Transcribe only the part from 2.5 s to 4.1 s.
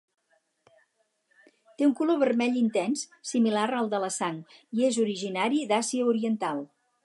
intens, similar al de la